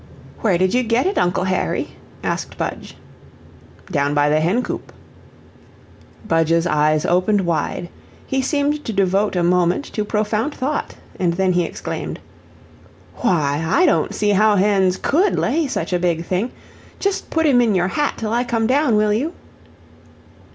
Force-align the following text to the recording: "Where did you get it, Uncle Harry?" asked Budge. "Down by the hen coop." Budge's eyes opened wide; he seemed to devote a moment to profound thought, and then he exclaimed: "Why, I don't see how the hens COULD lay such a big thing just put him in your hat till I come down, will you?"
"Where 0.39 0.57
did 0.57 0.73
you 0.73 0.81
get 0.81 1.05
it, 1.05 1.19
Uncle 1.19 1.43
Harry?" 1.43 1.89
asked 2.23 2.57
Budge. 2.57 2.97
"Down 3.91 4.15
by 4.15 4.29
the 4.29 4.39
hen 4.39 4.63
coop." 4.63 4.91
Budge's 6.27 6.65
eyes 6.65 7.05
opened 7.05 7.41
wide; 7.41 7.87
he 8.25 8.41
seemed 8.41 8.83
to 8.85 8.93
devote 8.93 9.35
a 9.35 9.43
moment 9.43 9.85
to 9.93 10.03
profound 10.03 10.55
thought, 10.55 10.95
and 11.19 11.33
then 11.35 11.51
he 11.53 11.65
exclaimed: 11.65 12.19
"Why, 13.17 13.63
I 13.63 13.85
don't 13.85 14.15
see 14.15 14.31
how 14.31 14.55
the 14.55 14.61
hens 14.61 14.97
COULD 14.97 15.37
lay 15.37 15.67
such 15.67 15.93
a 15.93 15.99
big 15.99 16.25
thing 16.25 16.51
just 16.99 17.29
put 17.29 17.45
him 17.45 17.61
in 17.61 17.75
your 17.75 17.89
hat 17.89 18.15
till 18.17 18.33
I 18.33 18.43
come 18.43 18.65
down, 18.65 18.95
will 18.95 19.13
you?" 19.13 19.33